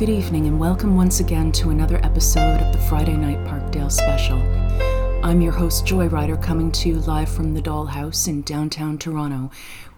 [0.00, 4.38] Good evening, and welcome once again to another episode of the Friday Night Parkdale Special.
[5.22, 9.50] I'm your host, Joyrider, coming to you live from the Dollhouse in downtown Toronto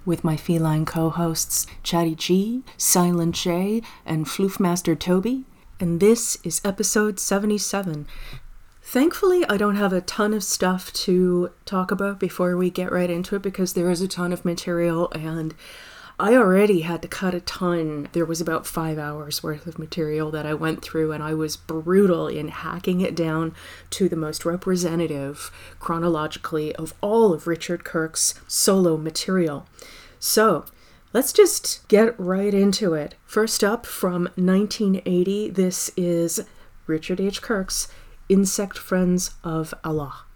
[0.04, 5.44] with my feline co hosts, Chatty G, Silent J, and Floofmaster Toby.
[5.78, 8.08] And this is episode 77.
[8.82, 13.08] Thankfully, I don't have a ton of stuff to talk about before we get right
[13.08, 15.54] into it because there is a ton of material and
[16.22, 18.08] I already had to cut a ton.
[18.12, 21.56] There was about five hours worth of material that I went through, and I was
[21.56, 23.56] brutal in hacking it down
[23.90, 29.66] to the most representative chronologically of all of Richard Kirk's solo material.
[30.20, 30.64] So,
[31.12, 33.16] let's just get right into it.
[33.26, 36.44] First up, from 1980, this is
[36.86, 37.42] Richard H.
[37.42, 37.88] Kirk's
[38.28, 40.26] Insect Friends of Allah.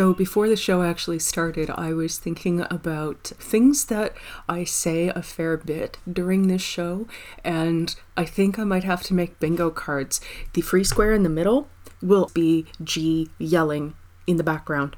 [0.00, 4.14] So, before the show actually started, I was thinking about things that
[4.48, 7.06] I say a fair bit during this show,
[7.44, 10.18] and I think I might have to make bingo cards.
[10.54, 11.68] The free square in the middle
[12.00, 13.92] will be G yelling
[14.26, 14.96] in the background.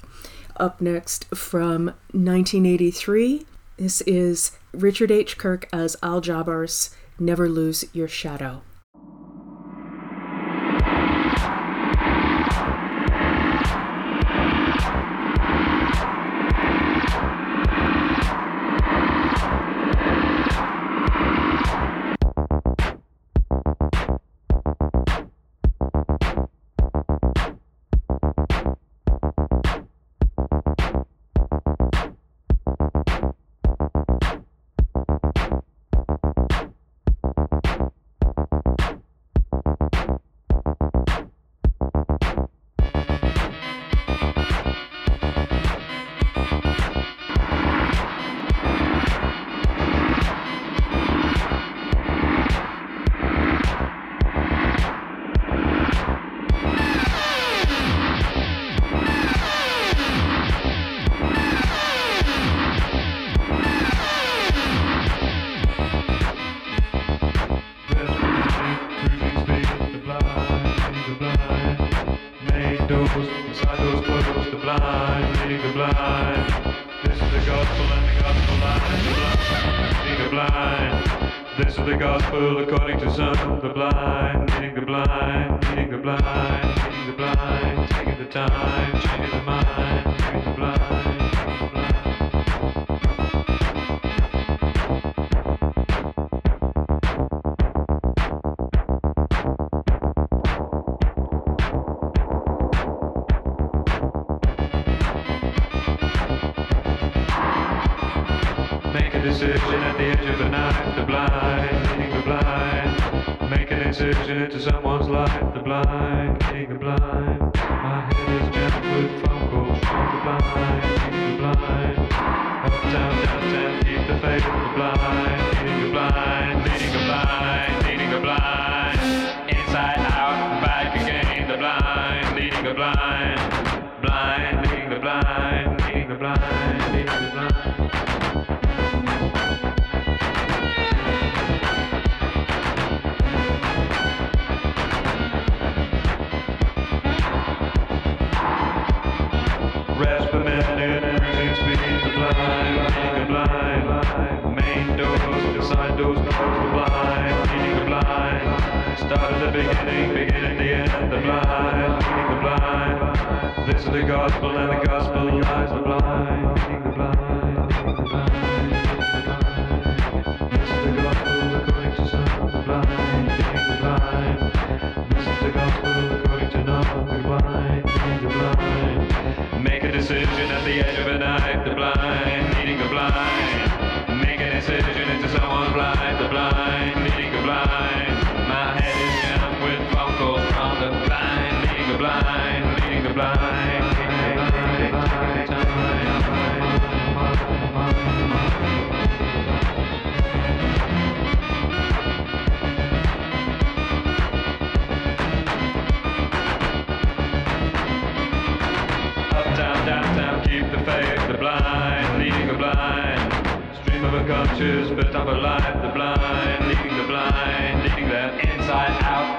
[0.56, 3.44] Up next from 1983,
[3.78, 5.36] this is Richard H.
[5.36, 8.62] Kirk as Al Jabr's Never Lose Your Shadow.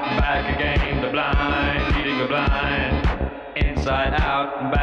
[0.03, 3.07] back again, the blind leading the blind,
[3.55, 4.82] inside out back.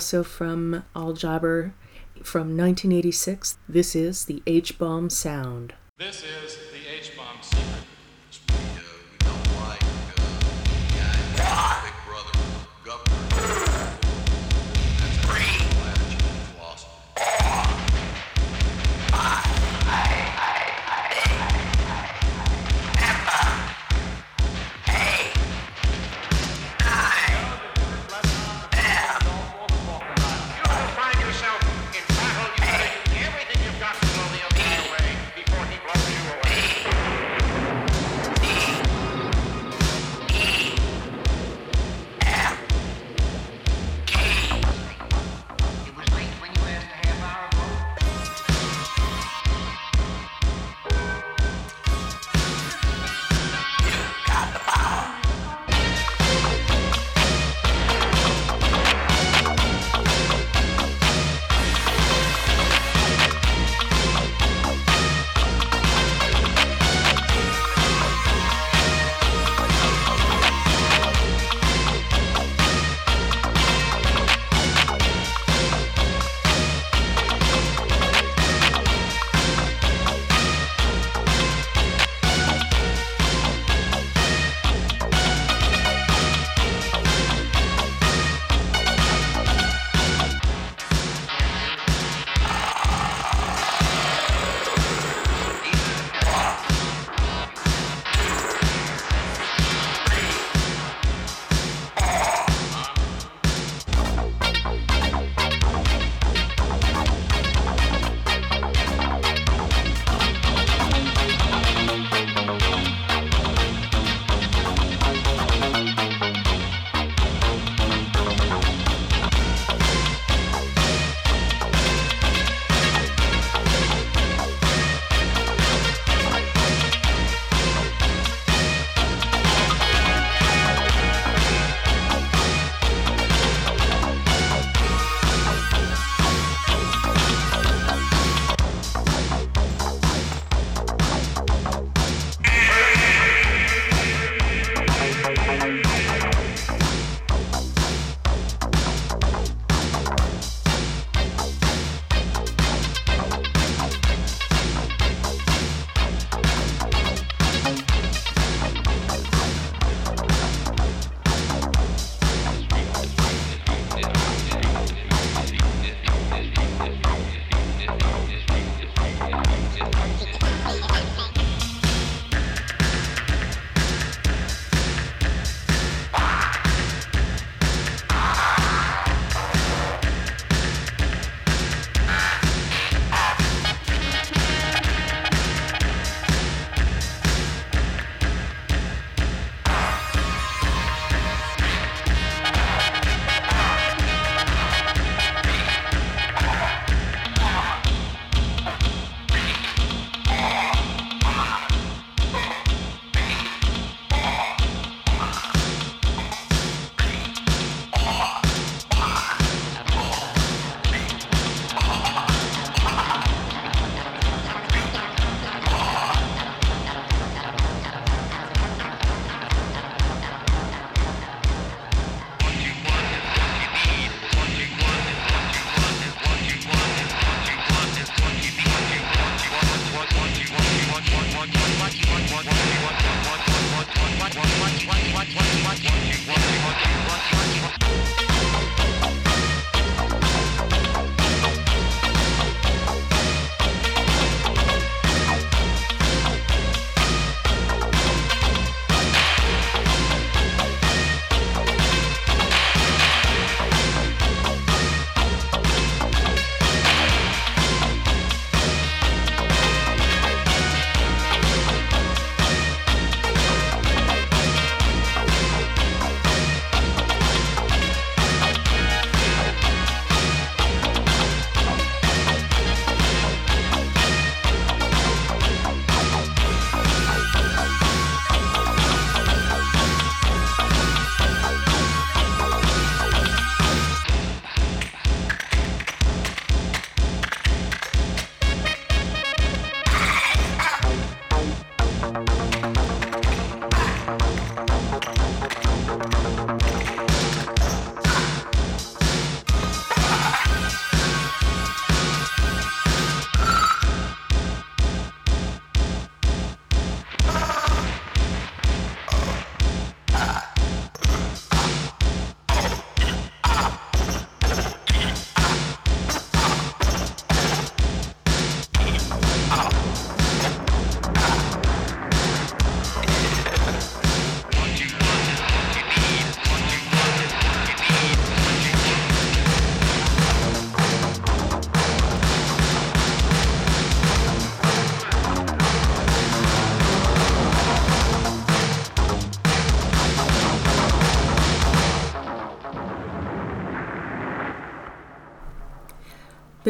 [0.00, 1.72] also from Al Jabr
[2.22, 3.58] from 1986.
[3.68, 5.74] This is the H bomb sound.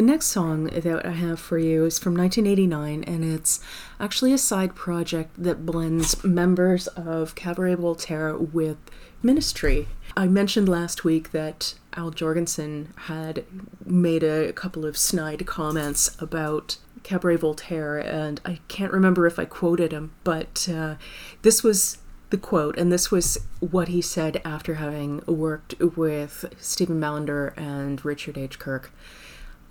[0.01, 3.59] The next song that I have for you is from 1989, and it's
[3.99, 8.79] actually a side project that blends members of Cabaret Voltaire with
[9.21, 9.89] Ministry.
[10.17, 13.45] I mentioned last week that Al Jourgensen had
[13.85, 19.45] made a couple of snide comments about Cabaret Voltaire, and I can't remember if I
[19.45, 20.95] quoted him, but uh,
[21.43, 21.99] this was
[22.31, 28.03] the quote, and this was what he said after having worked with Stephen Mallinder and
[28.03, 28.57] Richard H.
[28.57, 28.91] Kirk.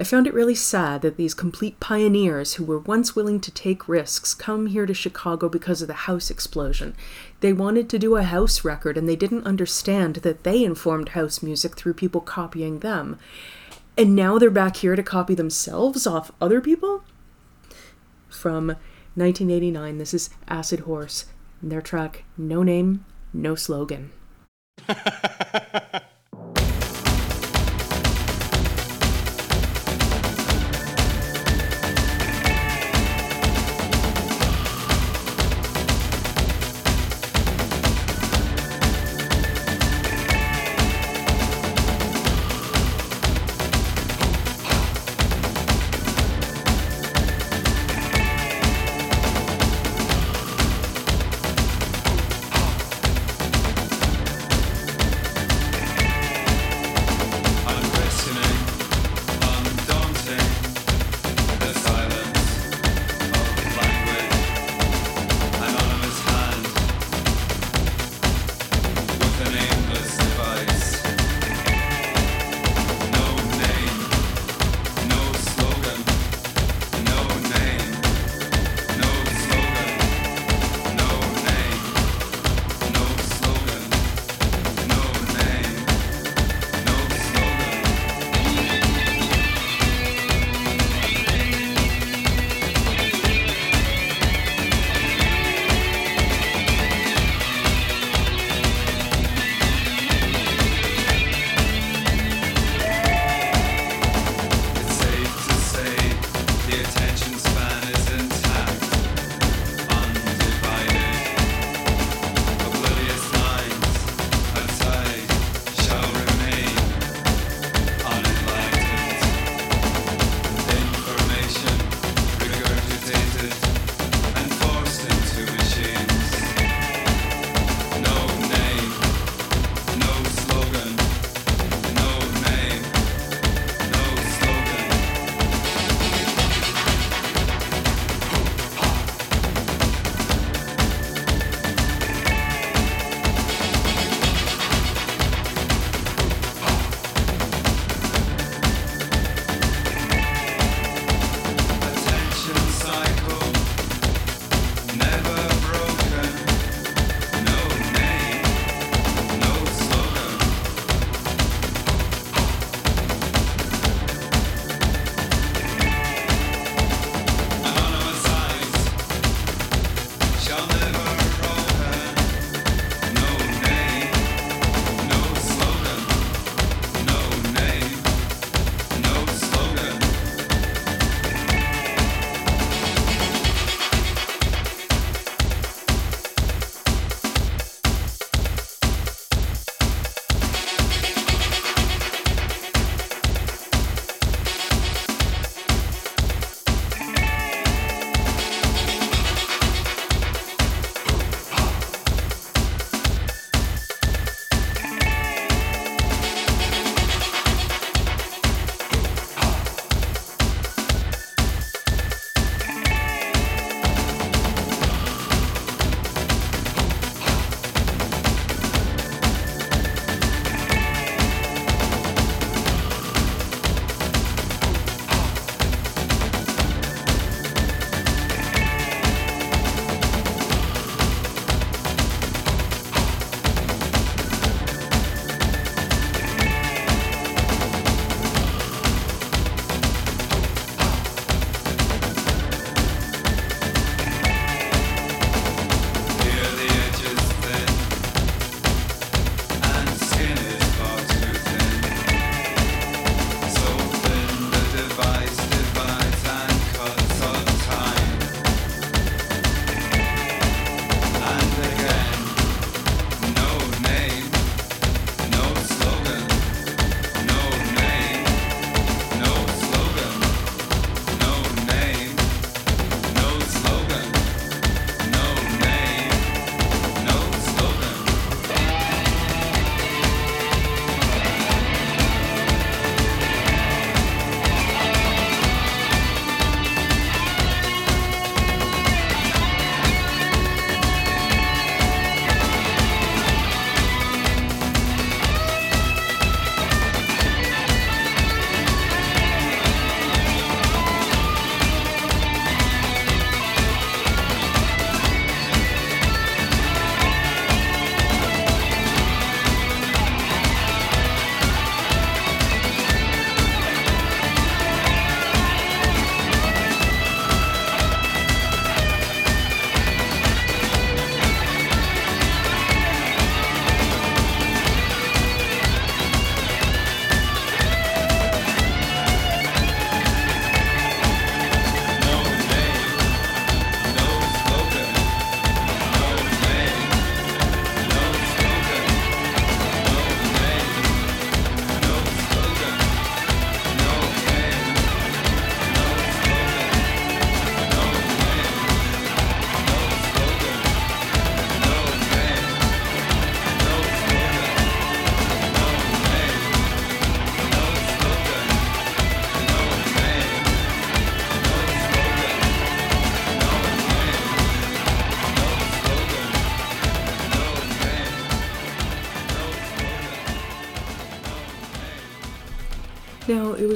[0.00, 3.86] I found it really sad that these complete pioneers who were once willing to take
[3.86, 6.96] risks come here to Chicago because of the house explosion.
[7.40, 11.42] They wanted to do a house record and they didn't understand that they informed house
[11.42, 13.18] music through people copying them.
[13.98, 17.04] And now they're back here to copy themselves off other people?
[18.30, 18.68] From
[19.16, 21.26] 1989, this is Acid Horse,
[21.62, 24.12] their track No Name, No Slogan.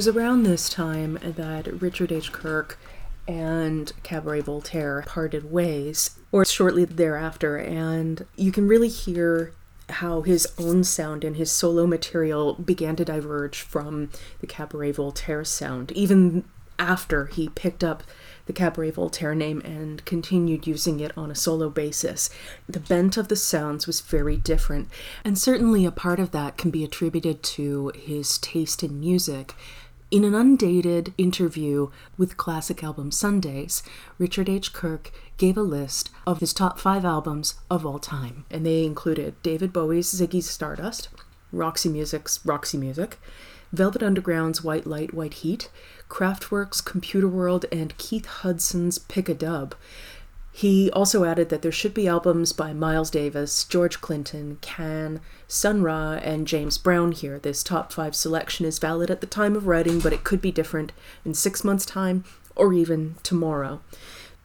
[0.05, 2.31] was around this time that Richard H.
[2.31, 2.77] Kirk
[3.27, 9.53] and Cabaret Voltaire parted ways, or shortly thereafter, and you can really hear
[9.89, 15.43] how his own sound and his solo material began to diverge from the Cabaret Voltaire
[15.43, 16.43] sound, even
[16.77, 18.03] after he picked up
[18.45, 22.29] the Cabaret Voltaire name and continued using it on a solo basis.
[22.69, 24.87] The bent of the sounds was very different,
[25.23, 29.55] and certainly a part of that can be attributed to his taste in music.
[30.15, 33.83] In an undated interview with Classic Album Sundays,
[34.17, 34.71] Richard H.
[34.71, 39.35] Kirk gave a list of his top five albums of all time, and they included
[39.43, 41.09] David Bowie's Ziggy Stardust,
[41.51, 43.19] Roxy Music's Roxy Music,
[43.73, 45.69] Velvet Underground's White Light, White Heat,
[46.07, 49.75] Kraftwerk's Computer World, and Keith Hudson's Pick a Dub.
[50.57, 55.83] He also added that there should be albums by Miles Davis, George Clinton, Can, Sun
[55.83, 57.37] Ra, and James Brown here.
[57.37, 60.53] This top five selection is valid at the time of writing, but it could be
[60.53, 60.93] different
[61.25, 62.23] in six months' time
[62.55, 63.81] or even tomorrow.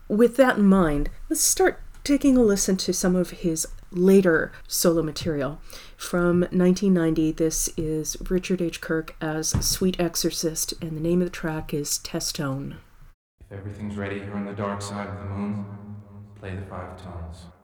[0.09, 5.05] With that in mind, let's start taking a listen to some of his later solo
[5.05, 5.61] material.
[5.97, 8.81] From 1990, this is Richard H.
[8.81, 12.79] Kirk as Sweet Exorcist, and the name of the track is Testone.
[13.51, 15.67] If everything's ready here on the dark side of the moon,
[16.39, 17.39] play the five tones.
[17.41, 17.60] Tones.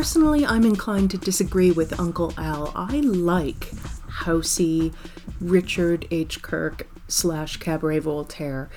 [0.00, 2.72] Personally, I'm inclined to disagree with Uncle Al.
[2.74, 3.70] I like
[4.22, 4.94] housey
[5.42, 6.40] Richard H.
[6.40, 8.70] Kirk slash Cabaret Voltaire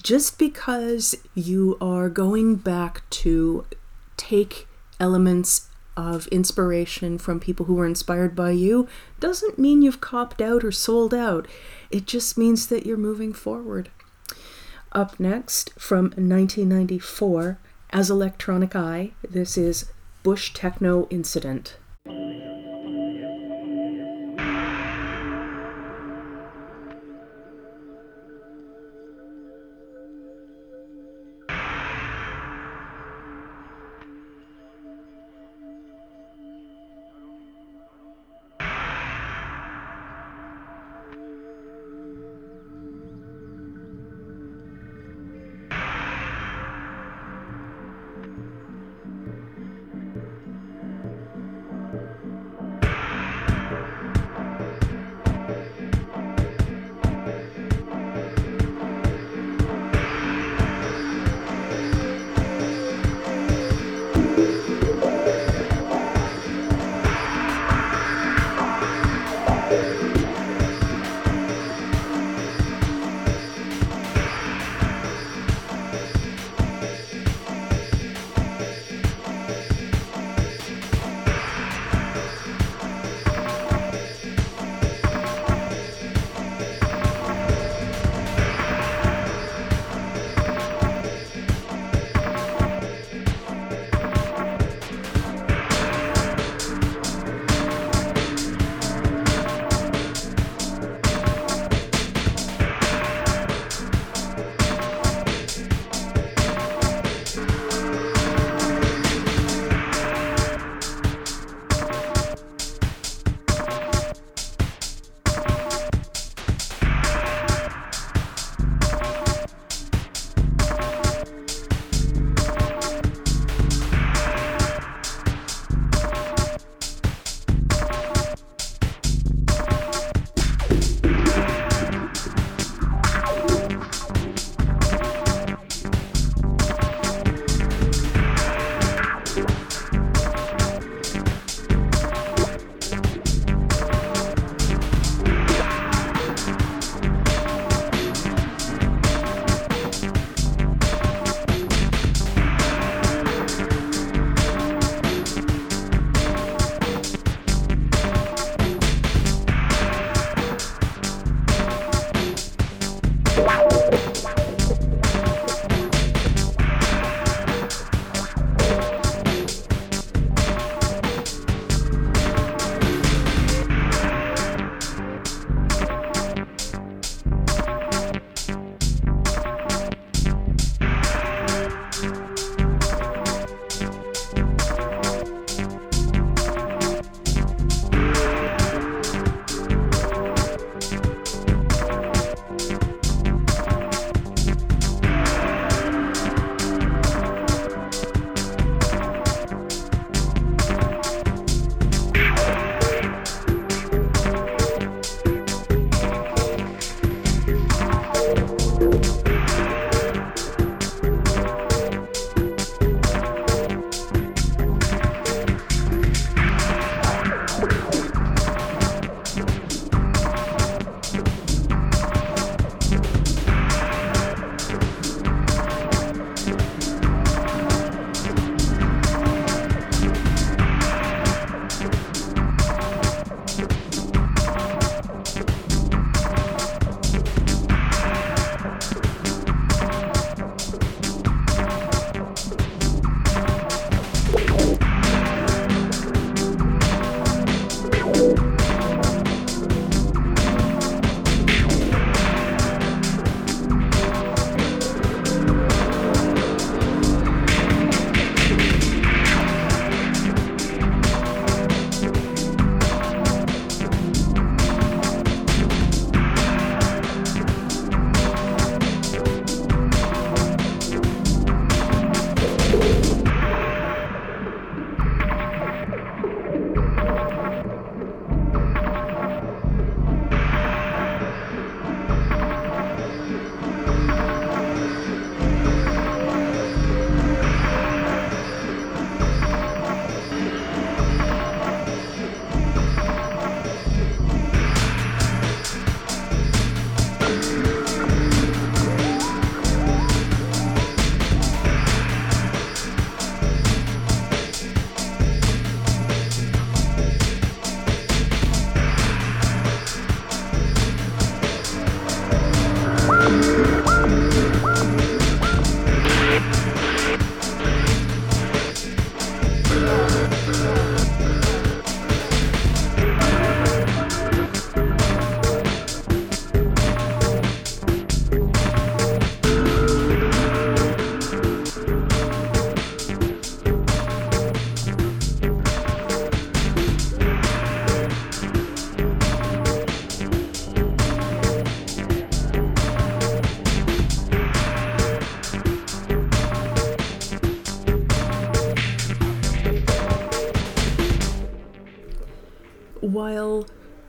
[0.00, 3.66] just because you are going back to
[4.16, 4.68] take
[5.00, 8.86] elements of inspiration from people who were inspired by you
[9.18, 11.48] doesn't mean you've copped out or sold out.
[11.90, 13.90] It just means that you're moving forward.
[14.92, 17.58] Up next, from 1994,
[17.90, 19.90] as Electronic Eye, this is
[20.22, 21.78] Bush Techno Incident.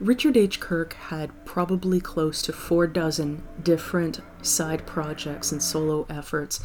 [0.04, 0.60] Richard H.
[0.60, 6.60] Kirk had probably close to four dozen different side projects and solo efforts,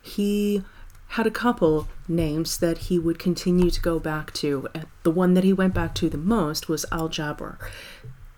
[0.00, 0.62] he
[1.08, 4.68] had a couple names that he would continue to go back to.
[4.76, 7.56] Uh, The one that he went back to the most was Al Jabr.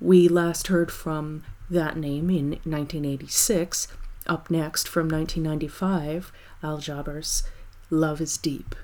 [0.00, 3.88] We last heard from that name in 1986.
[4.26, 6.32] Up next, from 1995,
[6.62, 7.42] Al Jabr's
[7.90, 8.74] Love is Deep.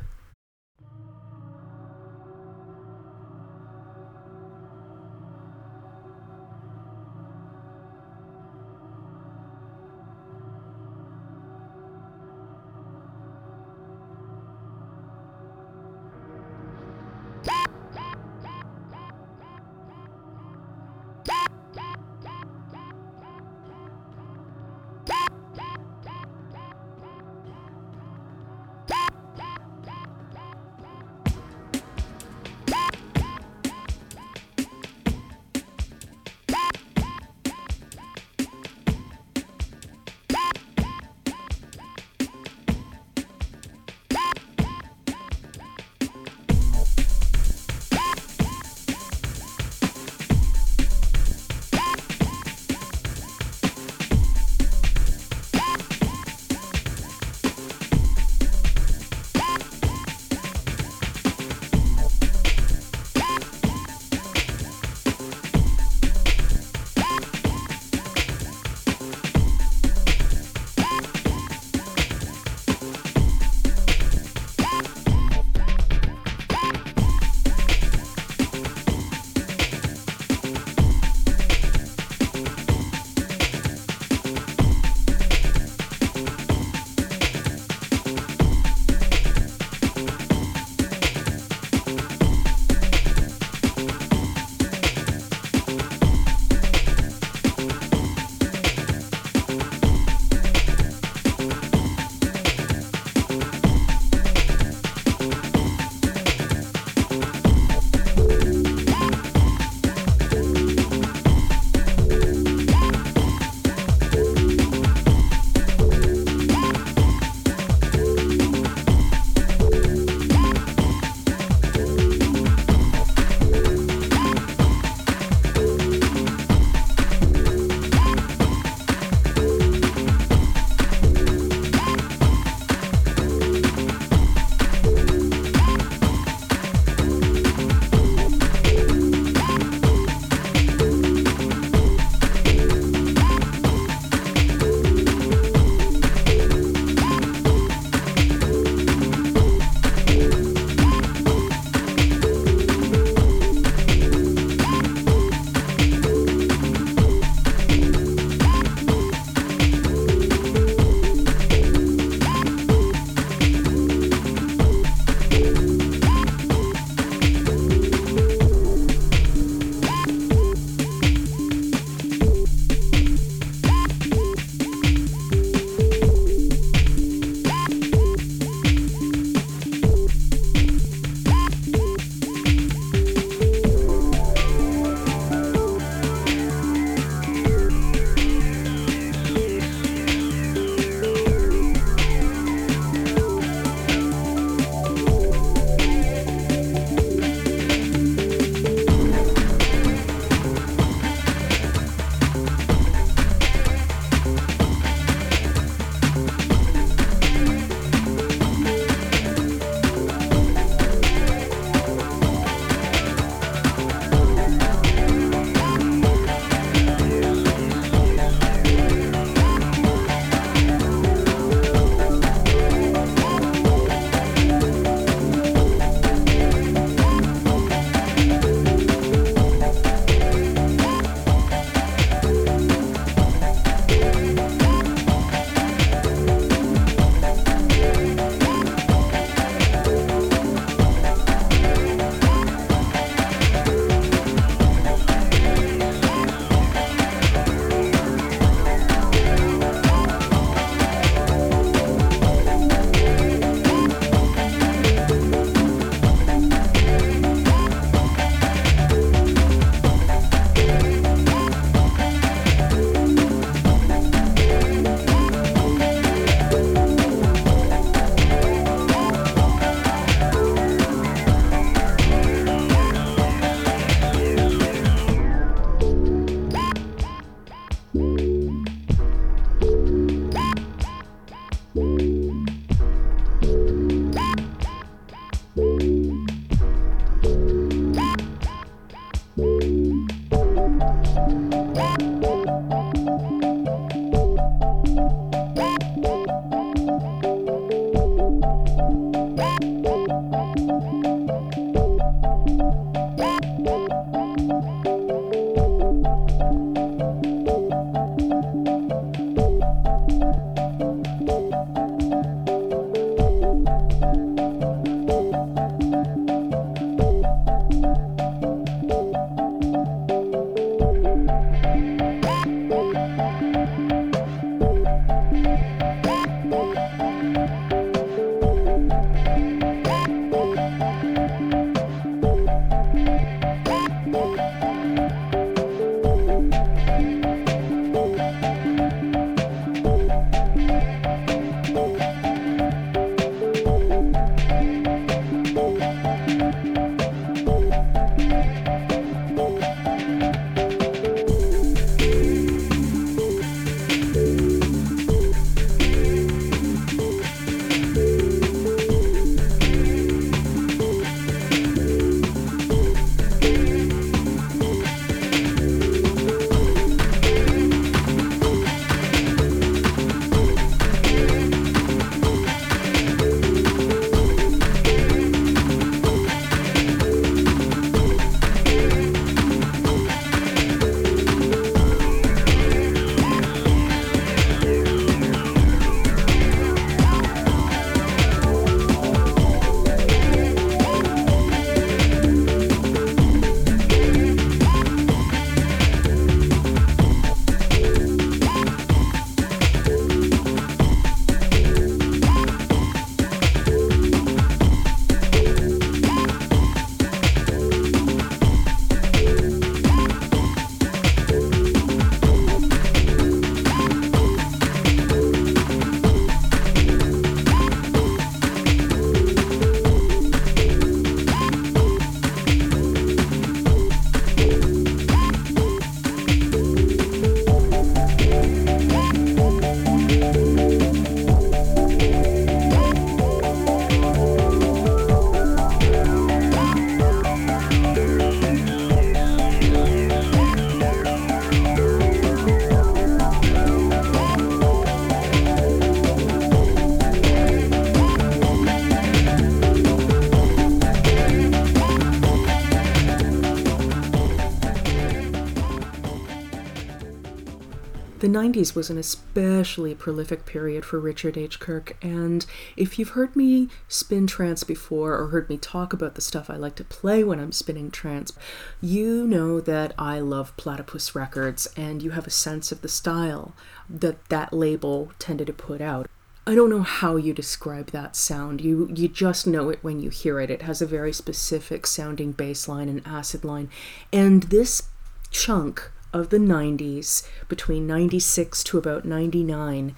[458.32, 461.60] 90s was an especially prolific period for Richard H.
[461.60, 462.44] Kirk, and
[462.76, 466.56] if you've heard me spin trance before or heard me talk about the stuff I
[466.56, 468.32] like to play when I'm spinning trance,
[468.80, 473.54] you know that I love Platipus Records and you have a sense of the style
[473.88, 476.08] that that label tended to put out.
[476.46, 478.60] I don't know how you describe that sound.
[478.60, 480.50] You you just know it when you hear it.
[480.50, 483.70] It has a very specific sounding bass line and acid line.
[484.12, 484.88] And this
[485.30, 489.94] chunk of the 90s, between 96 to about 99,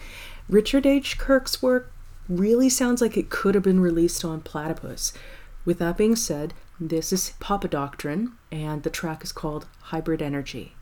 [0.49, 1.19] Richard H.
[1.19, 1.91] Kirk's work
[2.29, 5.13] really sounds like it could have been released on Platipus.
[5.65, 10.75] With that being said, this is Papadoctrine, and the track is called Hybrid Energy.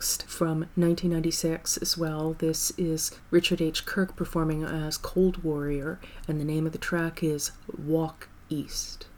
[0.00, 3.84] From 1996 as well, this is Richard H.
[3.84, 9.08] Kirk performing as Cold Warrior, and the name of the track is Walk East.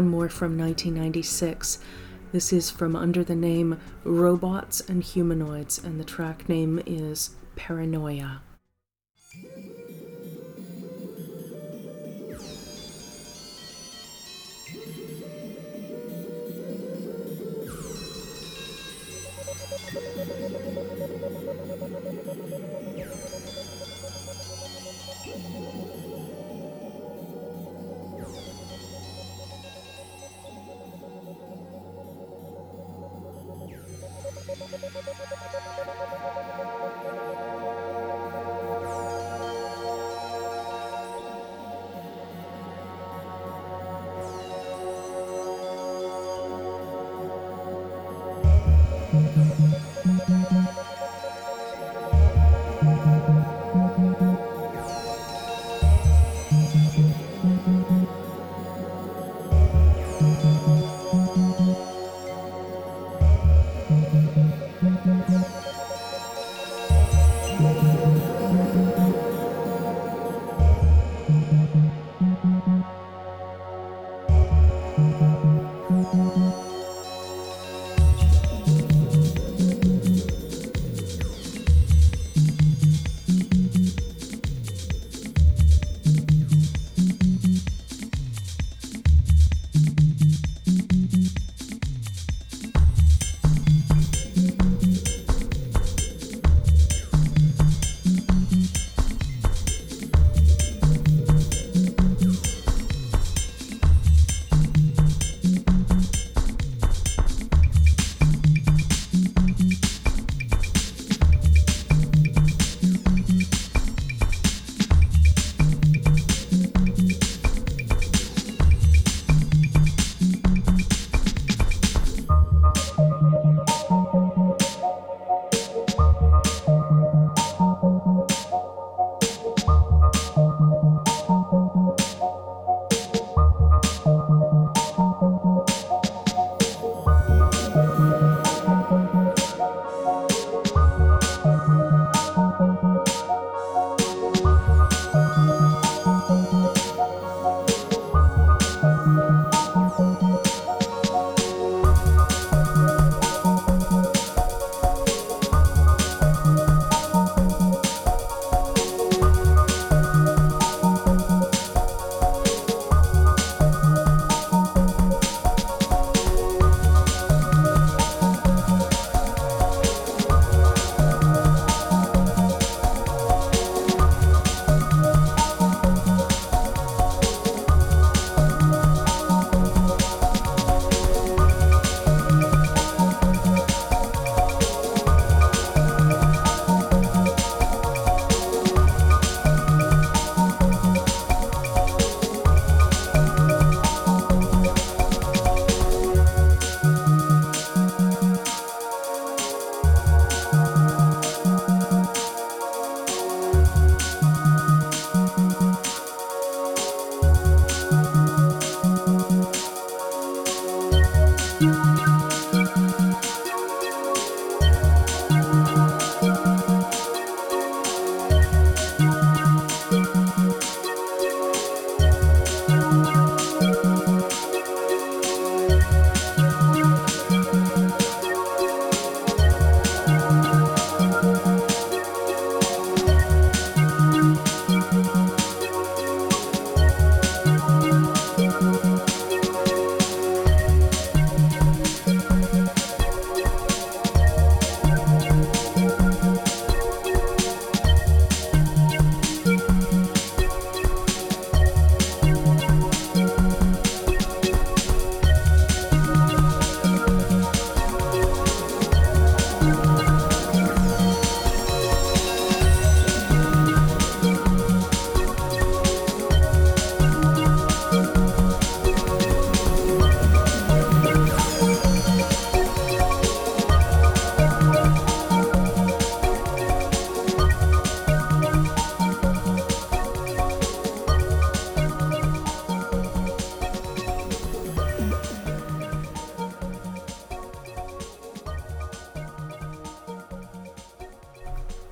[0.00, 1.78] One more from 1996.
[2.32, 8.40] This is from under the name Robots and Humanoids, and the track name is Paranoia.
[63.90, 64.59] mm-hmm.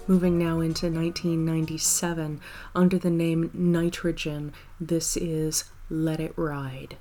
[0.08, 2.40] Moving now into 1997
[2.74, 6.96] under the name Nitrogen, this is Let It Ride.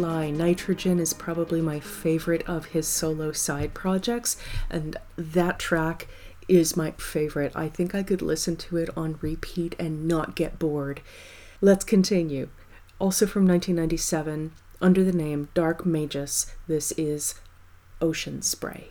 [0.00, 4.36] Lie, Nitrogen is probably my favorite of his solo side projects,
[4.68, 6.08] and that track
[6.48, 7.52] is my favorite.
[7.54, 11.00] I think I could listen to it on repeat and not get bored.
[11.60, 12.48] Let's continue.
[12.98, 17.34] Also from 1997, under the name Dark Magus, this is
[18.00, 18.88] Ocean Spray.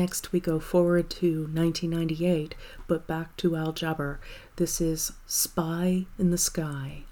[0.00, 2.54] Next, we go forward to 1998,
[2.86, 4.16] but back to Al Jabr.
[4.56, 7.04] This is Spy in the Sky.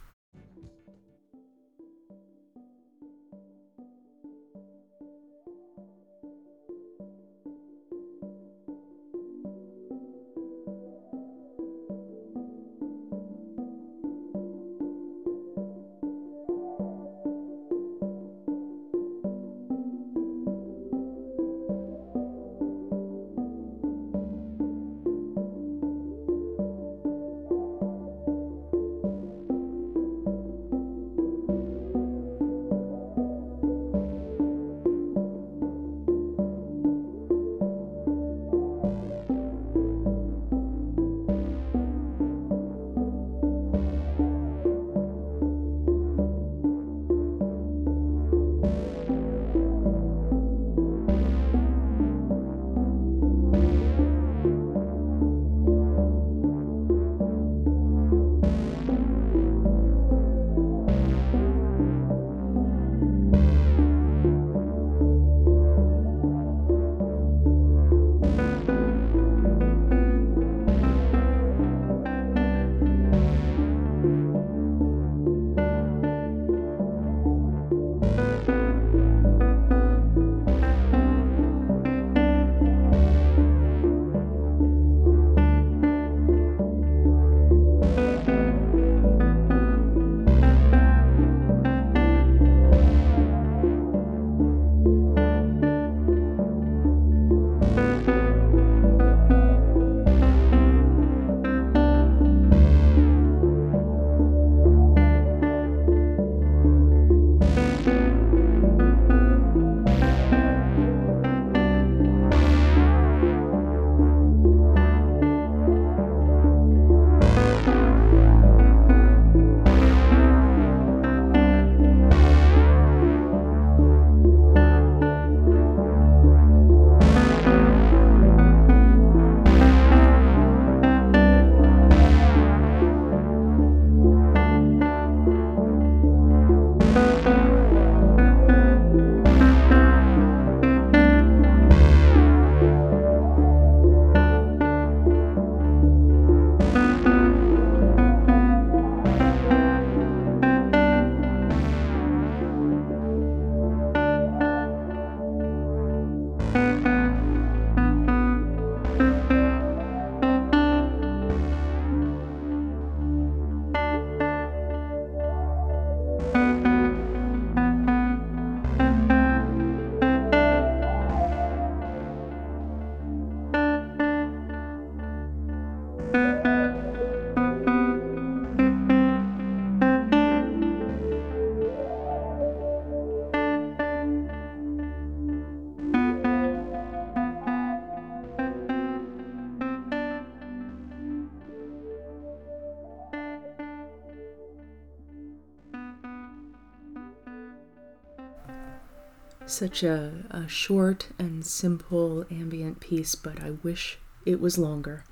[199.59, 205.03] Such a, a short and simple ambient piece, but I wish it was longer.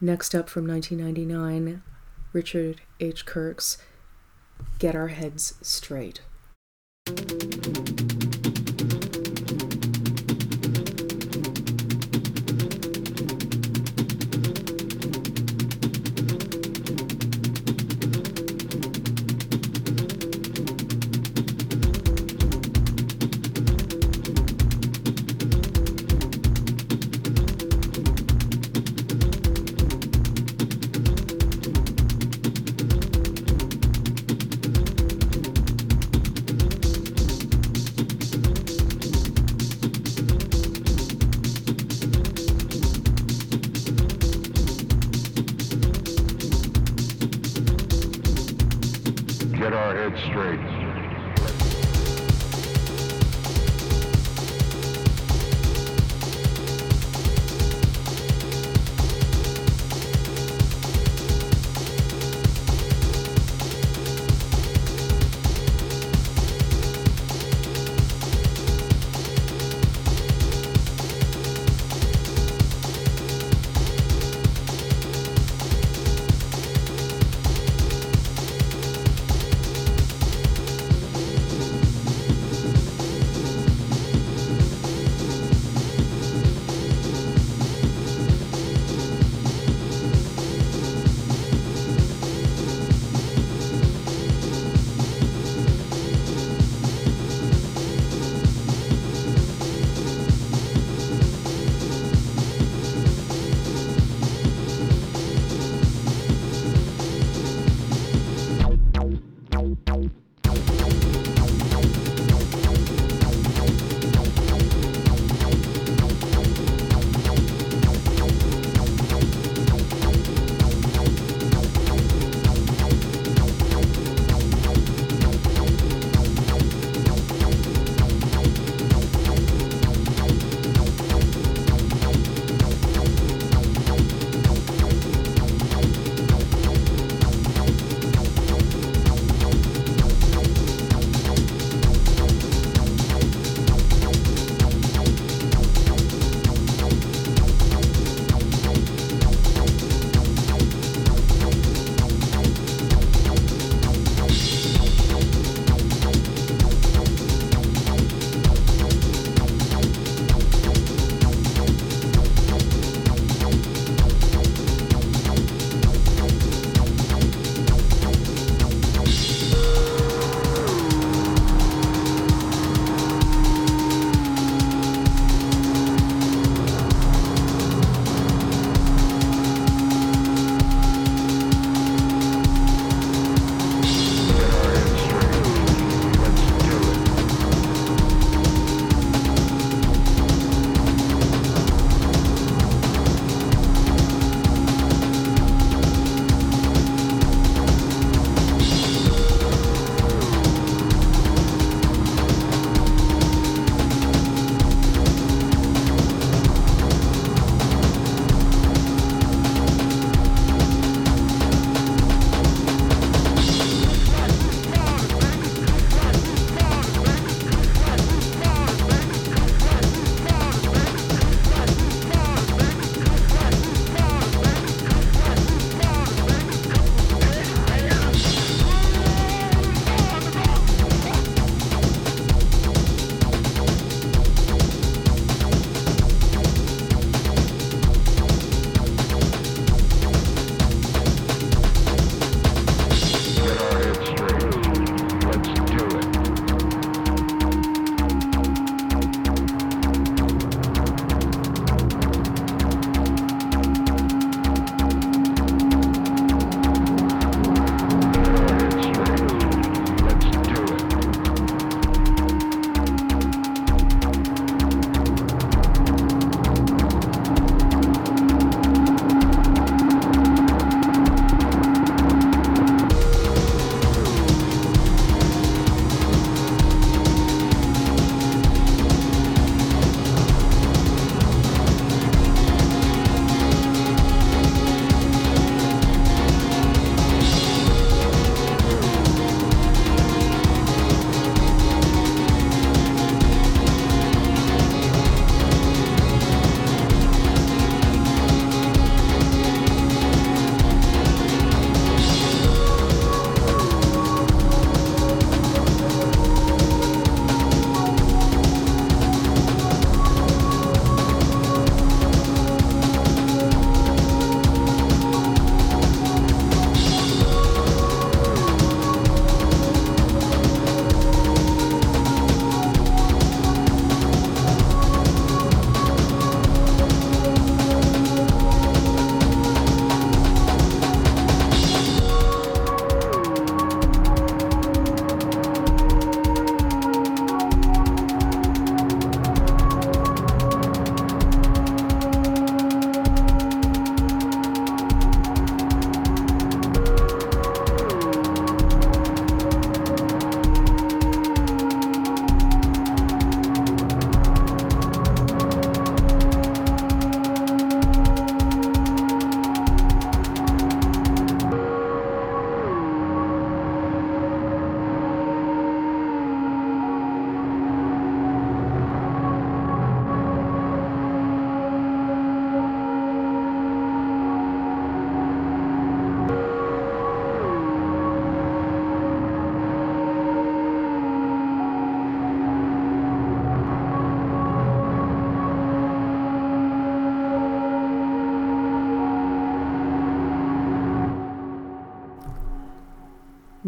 [0.00, 1.80] Next up from 1999,
[2.32, 3.24] Richard H.
[3.24, 3.78] Kirk's
[4.80, 6.20] Get Our Heads Straight.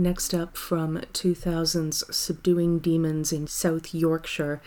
[0.07, 4.62] Next up from 2000's Subduing Demons in South Yorkshire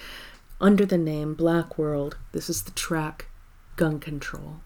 [0.59, 2.15] under the name Blacworld.
[2.33, 3.27] This is the track
[3.77, 4.59] Gun Control.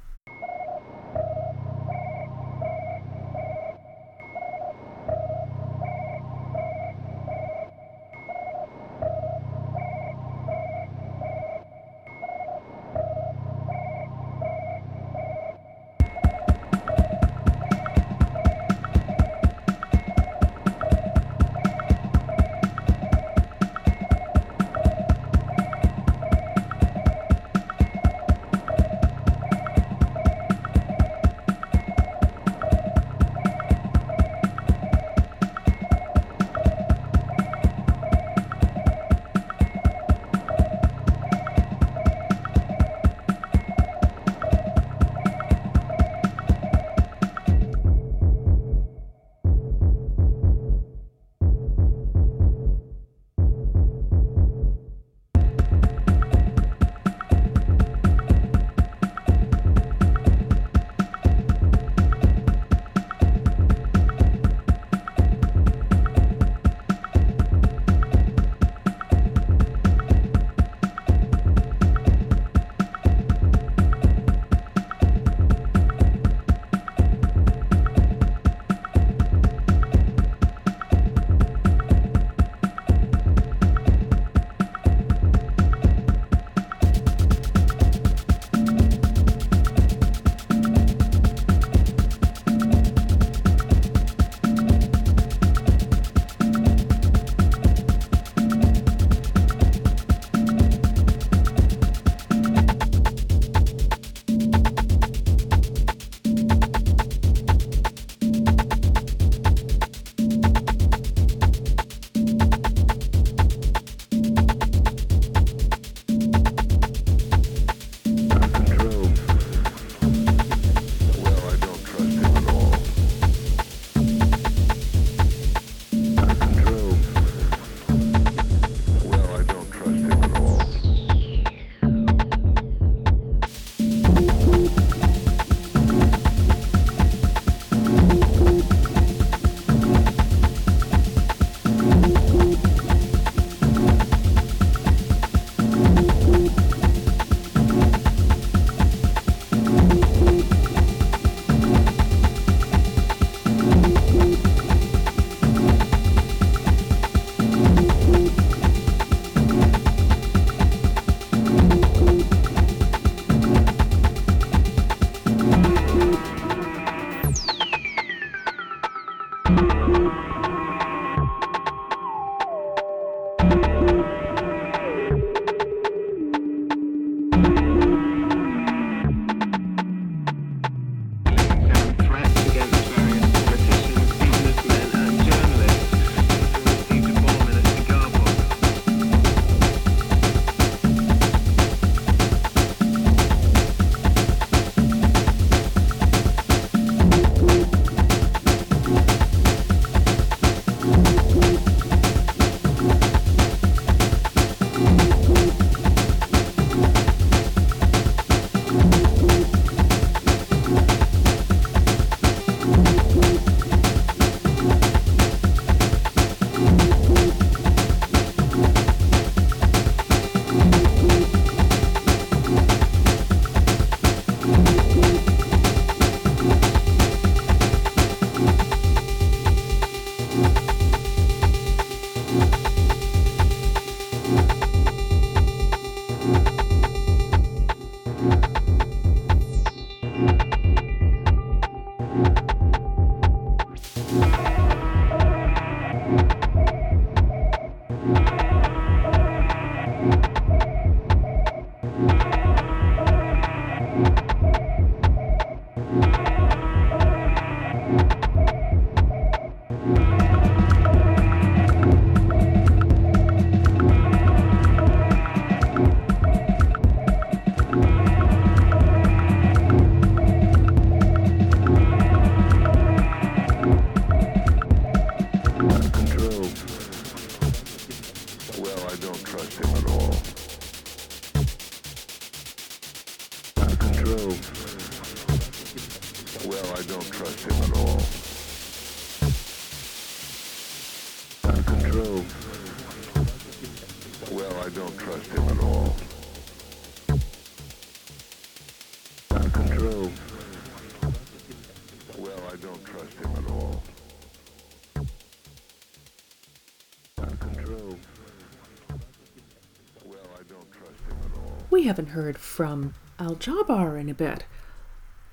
[311.84, 314.46] We haven't heard from Al Jabr in a bit.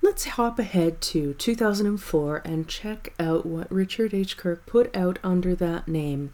[0.01, 4.35] Let's hop ahead to 2004 and check out what Richard H.
[4.35, 6.33] Kirk put out under that name.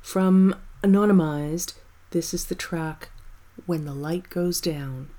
[0.00, 1.74] From Anonymized,
[2.08, 3.10] this is the track
[3.66, 5.10] When the Light Goes Down.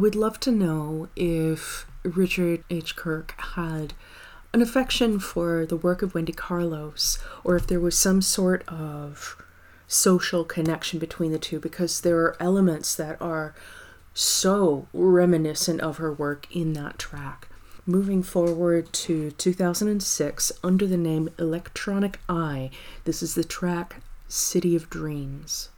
[0.00, 2.96] Would love to know if Richard H.
[2.96, 3.92] Kirk had
[4.54, 9.36] an affection for the work of Wendy Carlos or if there was some sort of
[9.86, 13.54] social connection between the two because there are elements that are
[14.14, 17.48] so reminiscent of her work in that track.
[17.84, 22.70] Moving forward to 2006 under the name Electronic Eye,
[23.04, 23.96] this is the track
[24.28, 25.68] City of Dreams.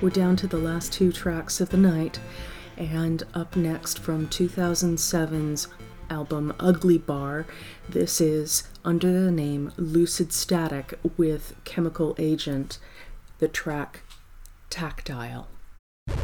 [0.00, 2.18] We're down to the last two tracks of the night,
[2.78, 5.68] and up next from 2007's
[6.08, 7.44] album Ugly Bar,
[7.86, 12.78] this is under the name Lucidstatic with Chemical Agent,
[13.40, 14.00] the track
[14.70, 15.48] Tactile.
[16.08, 16.16] I've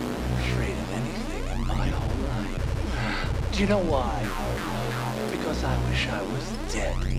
[0.00, 0.10] been
[0.40, 3.52] afraid of anything in my whole life.
[3.52, 4.20] Do you know why?
[5.30, 7.10] Because I wish I was dead.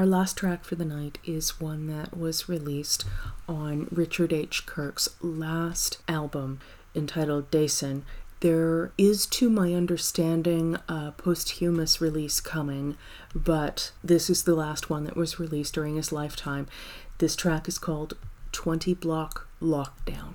[0.00, 3.04] Our last track for the night is one that was released
[3.46, 4.64] on Richard H.
[4.64, 6.58] Kirk's last album
[6.94, 8.04] entitled Dasein.
[8.40, 12.96] There is, to my understanding, a posthumous release coming,
[13.34, 16.66] but this is the last one that was released during his lifetime.
[17.18, 18.16] This track is called
[18.52, 20.32] 20 Block Lockdown.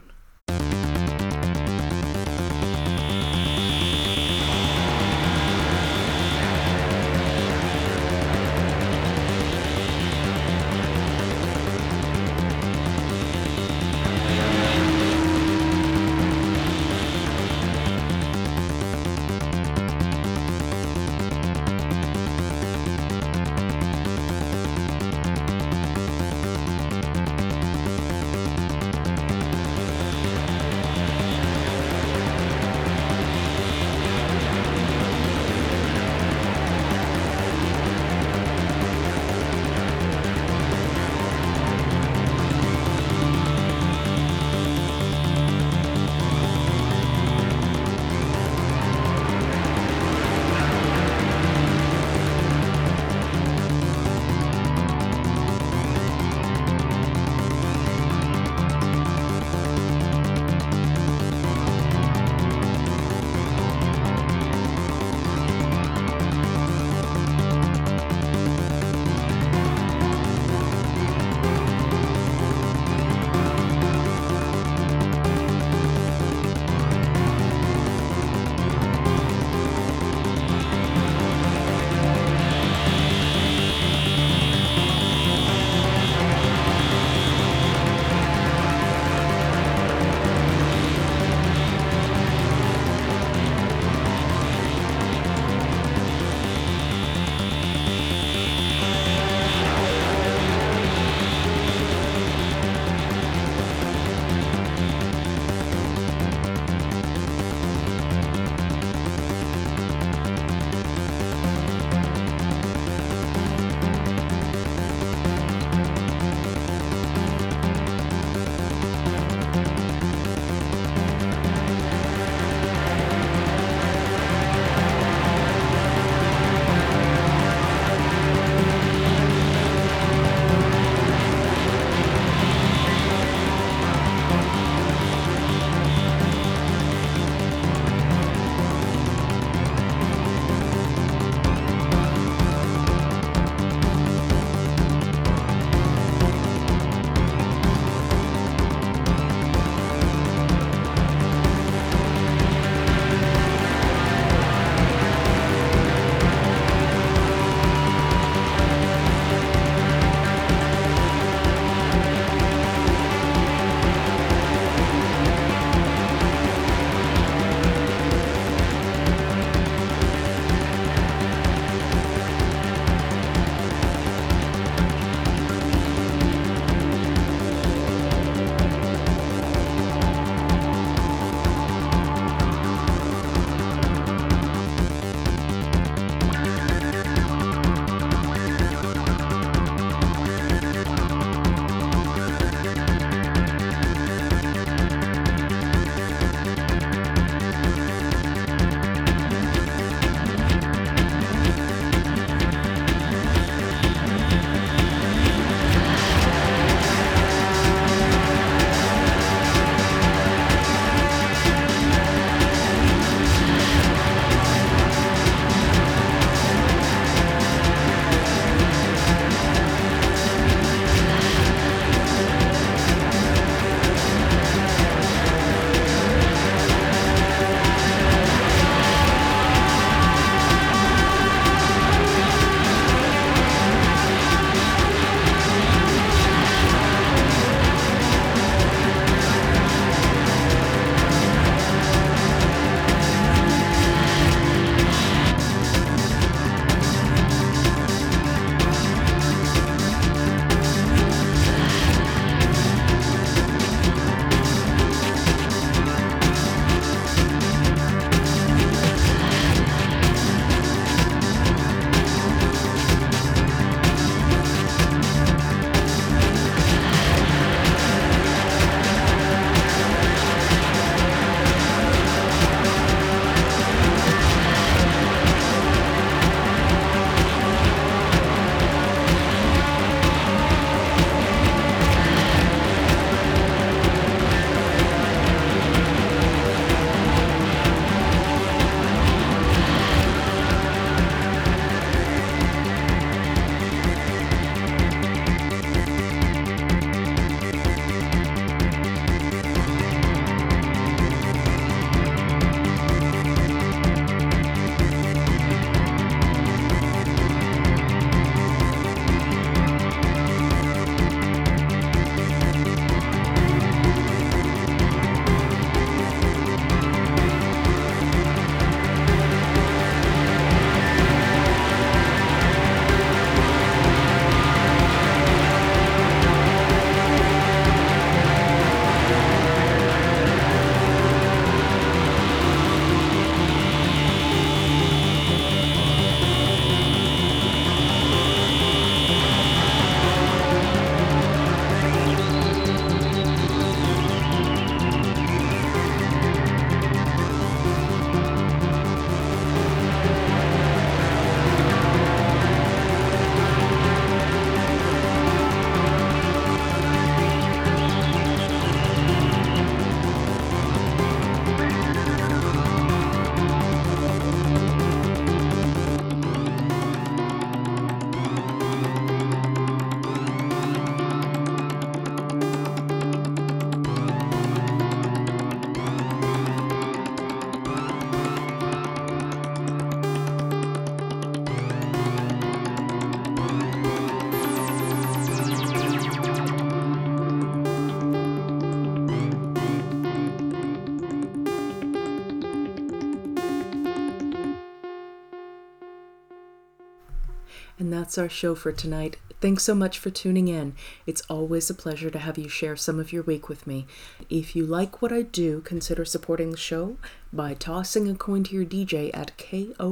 [398.05, 399.17] That's our show for tonight.
[399.41, 400.75] Thanks so much for tuning in.
[401.07, 403.87] It's always a pleasure to have you share some of your week with me.
[404.29, 406.97] If you like what I do, consider supporting the show
[407.35, 409.85] by tossing a coin to your DJ at ko-fi.com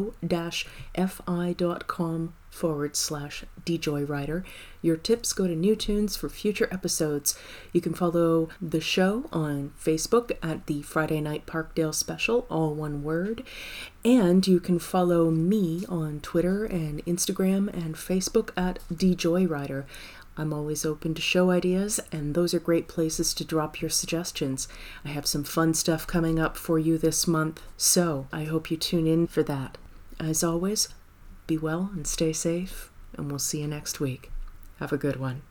[2.53, 4.43] forward slash djoyrider.
[4.81, 7.37] Your tips go to New Tunes for future episodes.
[7.71, 13.01] You can follow the show on Facebook at the Friday Night Parkdale Special, all one
[13.01, 13.43] word.
[14.05, 19.85] And you can follow me on Twitter and Instagram and Facebook at djoyrider.
[20.35, 24.67] I'm always open to show ideas, and those are great places to drop your suggestions.
[25.05, 28.77] I have some fun stuff coming up for you this month, so I hope you
[28.77, 29.77] tune in for that.
[30.19, 30.89] As always,
[31.45, 34.31] be well and stay safe, and we'll see you next week.
[34.79, 35.43] Have a good one.